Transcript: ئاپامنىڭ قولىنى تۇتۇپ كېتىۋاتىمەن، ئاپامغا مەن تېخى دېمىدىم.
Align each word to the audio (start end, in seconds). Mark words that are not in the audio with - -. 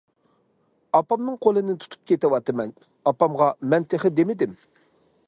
ئاپامنىڭ 0.99 1.35
قولىنى 1.47 1.75
تۇتۇپ 1.83 2.09
كېتىۋاتىمەن، 2.13 2.73
ئاپامغا 3.13 3.53
مەن 3.75 3.87
تېخى 3.93 4.15
دېمىدىم. 4.21 4.61